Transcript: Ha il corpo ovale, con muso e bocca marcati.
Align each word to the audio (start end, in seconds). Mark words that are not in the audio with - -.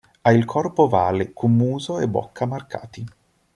Ha 0.21 0.31
il 0.31 0.45
corpo 0.45 0.85
ovale, 0.85 1.31
con 1.31 1.53
muso 1.55 1.99
e 1.99 2.07
bocca 2.07 2.47
marcati. 2.47 3.05